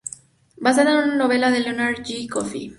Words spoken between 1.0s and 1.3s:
una